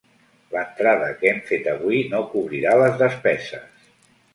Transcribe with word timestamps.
L'entrada 0.55 1.11
que 1.21 1.29
hem 1.33 1.43
fet 1.51 1.71
avui 1.75 2.03
no 2.17 2.25
cobrirà 2.35 2.77
les 2.85 3.01
despeses. 3.07 3.91